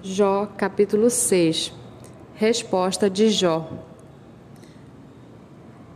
[0.00, 1.72] Jó, capítulo 6
[2.36, 3.68] Resposta de Jó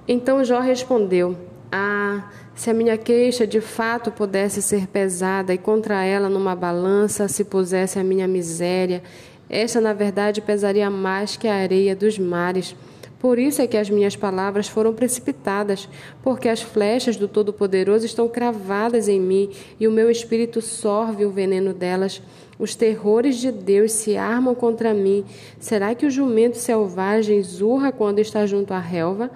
[0.09, 1.37] Então Jó respondeu:
[1.71, 7.29] Ah, se a minha queixa de fato pudesse ser pesada e contra ela numa balança
[7.29, 9.05] se pusesse a minha miséria,
[9.49, 12.75] esta na verdade pesaria mais que a areia dos mares.
[13.23, 15.89] Por isso é que as minhas palavras foram precipitadas,
[16.25, 19.49] porque as flechas do Todo-Poderoso estão cravadas em mim
[19.79, 22.21] e o meu espírito sorve o veneno delas.
[22.59, 25.25] Os terrores de Deus se armam contra mim.
[25.61, 29.31] Será que o jumento selvagem zurra quando está junto à relva?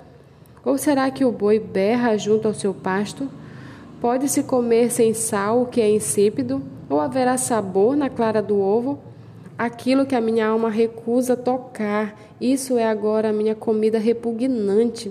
[0.65, 3.31] Ou será que o boi berra junto ao seu pasto?
[4.01, 6.61] Pode-se comer sem sal o que é insípido?
[6.91, 8.99] Ou haverá sabor na clara do ovo?
[9.59, 15.11] Aquilo que a minha alma recusa tocar, isso é agora a minha comida repugnante.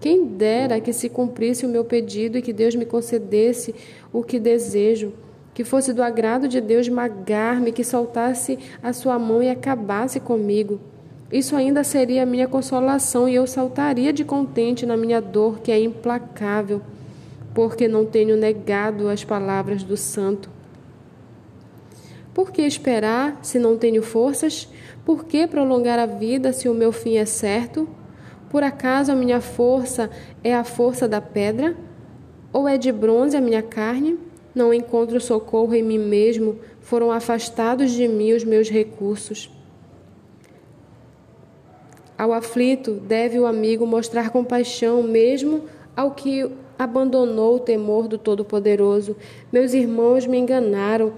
[0.00, 3.72] Quem dera que se cumprisse o meu pedido e que Deus me concedesse
[4.12, 5.12] o que desejo,
[5.54, 10.80] que fosse do agrado de Deus magar-me, que soltasse a sua mão e acabasse comigo.
[11.30, 15.70] Isso ainda seria a minha consolação e eu saltaria de contente na minha dor que
[15.70, 16.82] é implacável,
[17.54, 20.53] porque não tenho negado as palavras do santo.
[22.34, 24.68] Por que esperar se não tenho forças?
[25.04, 27.88] Por que prolongar a vida se o meu fim é certo?
[28.50, 30.10] Por acaso a minha força
[30.42, 31.76] é a força da pedra?
[32.52, 34.18] Ou é de bronze a minha carne?
[34.52, 39.50] Não encontro socorro em mim mesmo, foram afastados de mim os meus recursos.
[42.16, 45.64] Ao aflito, deve o amigo mostrar compaixão, mesmo
[45.96, 49.16] ao que abandonou o temor do Todo-Poderoso.
[49.52, 51.12] Meus irmãos me enganaram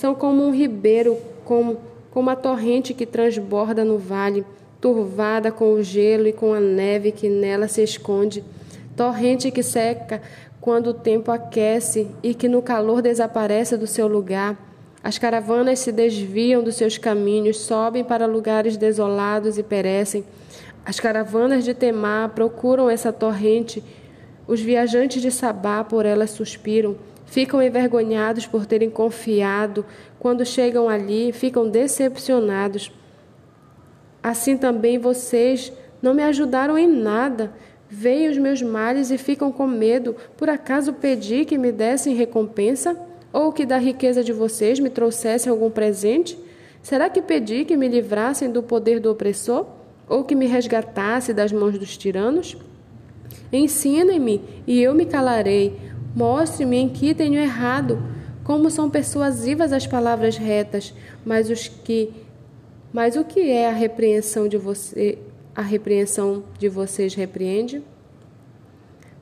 [0.00, 1.76] são como um ribeiro, como,
[2.10, 4.46] como a torrente que transborda no vale,
[4.80, 8.42] turvada com o gelo e com a neve que nela se esconde.
[8.96, 10.22] Torrente que seca
[10.58, 14.56] quando o tempo aquece e que no calor desaparece do seu lugar.
[15.04, 20.24] As caravanas se desviam dos seus caminhos, sobem para lugares desolados e perecem.
[20.82, 23.84] As caravanas de Temar procuram essa torrente.
[24.48, 26.96] Os viajantes de Sabá por ela suspiram.
[27.30, 29.86] Ficam envergonhados por terem confiado.
[30.18, 32.90] Quando chegam ali, ficam decepcionados.
[34.20, 37.52] Assim também vocês não me ajudaram em nada.
[37.88, 40.16] Veem os meus males e ficam com medo.
[40.36, 42.96] Por acaso pedi que me dessem recompensa?
[43.32, 46.36] Ou que da riqueza de vocês me trouxessem algum presente?
[46.82, 49.66] Será que pedi que me livrassem do poder do opressor?
[50.08, 52.56] Ou que me resgatasse das mãos dos tiranos?
[53.52, 55.78] Ensinem-me e eu me calarei.
[56.14, 58.02] Mostre-me em que tenho errado,
[58.42, 60.92] como são persuasivas as palavras retas,
[61.24, 62.12] mas os que
[62.92, 65.16] mas o que é a repreensão de você,
[65.54, 67.82] a repreensão de vocês repreende?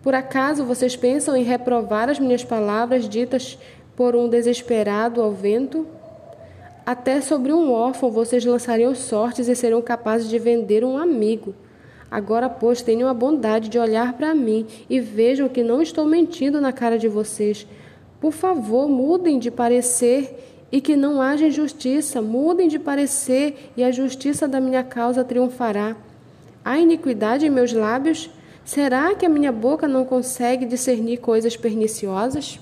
[0.02, 3.58] Por acaso vocês pensam em reprovar as minhas palavras ditas
[3.94, 5.86] por um desesperado ao vento?
[6.86, 11.54] Até sobre um órfão vocês lançariam sortes e seriam capazes de vender um amigo.
[12.10, 16.60] Agora, pois, tenham a bondade de olhar para mim e vejam que não estou mentindo
[16.60, 17.66] na cara de vocês.
[18.20, 22.22] Por favor, mudem de parecer e que não haja injustiça.
[22.22, 25.96] Mudem de parecer e a justiça da minha causa triunfará.
[26.64, 28.30] Há iniquidade em meus lábios?
[28.64, 32.58] Será que a minha boca não consegue discernir coisas perniciosas?